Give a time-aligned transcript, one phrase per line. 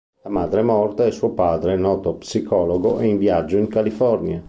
[0.23, 4.39] La madre è morta e suo padre, noto psicologo, è in viaggio in California.